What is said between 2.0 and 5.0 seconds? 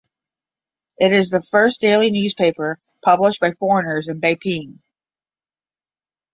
newspaper published by foreigners in Beiping.